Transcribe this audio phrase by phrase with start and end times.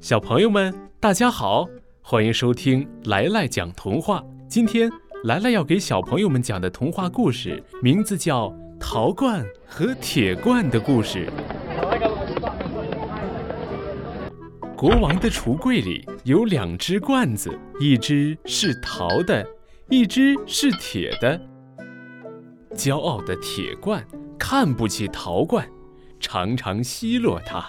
[0.00, 1.68] 小朋友们，大家好，
[2.02, 4.24] 欢迎收听来来讲童话。
[4.48, 4.90] 今天
[5.24, 8.48] 来来要给小朋友们讲的童话故事，名字叫
[8.80, 11.26] 《陶罐和铁罐的故事》。
[14.76, 19.46] 国王的橱柜里有两只罐子，一只是陶的，
[19.88, 21.40] 一只是铁的。
[22.74, 24.04] 骄傲的铁罐
[24.36, 25.64] 看不起陶罐，
[26.18, 27.64] 常常奚落它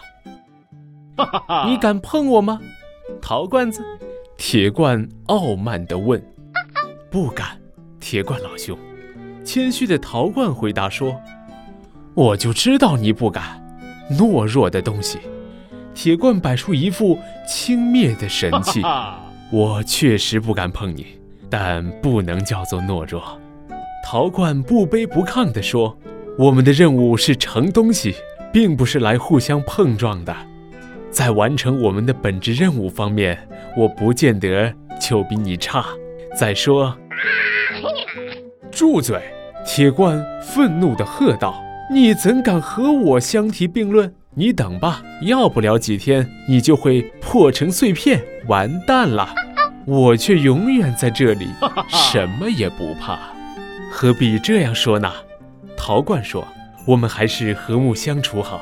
[1.15, 1.65] 他。
[1.69, 2.59] 你敢碰我吗，
[3.21, 3.83] 陶罐子？
[4.37, 6.21] 铁罐傲慢地问。
[7.09, 7.59] 不敢，
[7.99, 8.77] 铁罐老兄。
[9.43, 11.15] 谦虚的陶罐回答说
[12.15, 13.61] ：“我就知道你不敢，
[14.11, 15.19] 懦弱的东西。”
[15.93, 18.81] 铁罐摆出一副轻蔑的神气。
[19.51, 21.05] 我确实不敢碰你，
[21.49, 23.21] 但不能叫做懦弱。
[24.03, 25.95] 陶罐不卑不亢地说
[26.39, 28.15] ：“我们的任务是盛东西，
[28.51, 30.35] 并不是来互相碰撞的。
[31.13, 35.85] 在完成我们的本职任务方面，我不见得就比你差。
[36.35, 36.97] 再说，
[38.71, 39.21] 住嘴！”
[39.65, 49.29] 铁罐愤怒地喝道：“你怎敢和我相提并论？”你等吧，要不了几天，你就会破成碎片，完蛋了。
[49.85, 51.47] 我却永远在这里，
[51.87, 53.19] 什么也不怕。
[53.91, 55.11] 何必这样说呢？
[55.77, 56.47] 陶罐说
[56.87, 58.61] ：“我们还是和睦相处好。”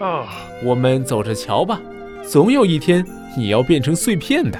[0.00, 0.28] 啊，
[0.62, 1.80] 我们走着瞧吧，
[2.22, 3.04] 总有一天
[3.36, 4.58] 你要变成碎片的。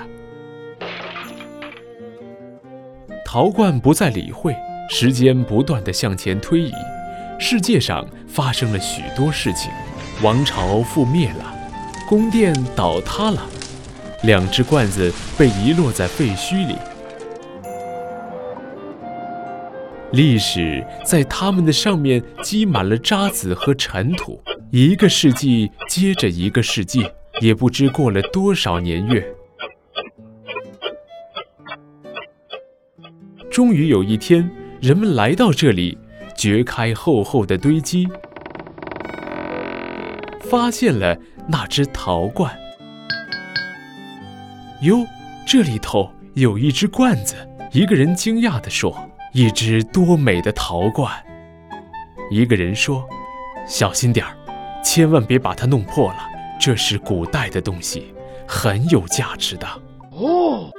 [3.25, 4.56] 陶罐不再理会，
[4.91, 6.72] 时间不断的向前推移，
[7.39, 9.70] 世界上发生了许多事情。
[10.25, 11.55] 王朝覆灭了，
[12.09, 13.41] 宫殿倒塌了，
[14.25, 16.75] 两只罐子被遗落在废墟里。
[20.11, 24.42] 历史在它们的上面积满了渣子和尘土。
[24.70, 27.06] 一个世纪接着一个世纪，
[27.41, 29.27] 也不知过了多少年月。
[33.50, 34.48] 终于有一天，
[34.81, 35.97] 人们来到这里，
[36.37, 38.06] 掘开厚厚的堆积。
[40.41, 41.16] 发现了
[41.48, 42.54] 那只陶罐。
[44.82, 45.06] 哟，
[45.47, 47.34] 这里头有一只罐子。
[47.72, 48.97] 一个人惊讶地说
[49.32, 51.12] ：“一只多美的陶罐！”
[52.31, 53.06] 一个人说
[53.69, 54.34] ：“小心点儿，
[54.88, 56.19] 千万别把它弄破了。
[56.59, 58.15] 这是古代的东西，
[58.47, 59.66] 很有价值的。”
[60.16, 60.71] 哦，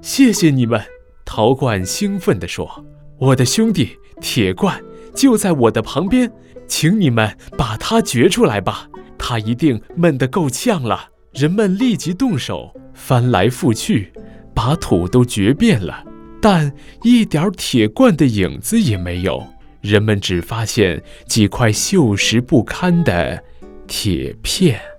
[0.00, 0.80] 谢谢你们！
[1.26, 2.86] 陶罐兴奋地说
[3.20, 4.82] ：“我的兄弟铁罐。”
[5.14, 6.32] 就在我的旁边，
[6.66, 8.88] 请你们把它掘出来吧。
[9.18, 11.10] 它一定闷得够呛了。
[11.34, 14.10] 人们立即动手，翻来覆去，
[14.54, 16.02] 把土都掘遍了，
[16.40, 16.72] 但
[17.02, 19.46] 一点铁罐的影子也没有。
[19.82, 23.44] 人们只发现几块锈蚀不堪的
[23.86, 24.91] 铁片。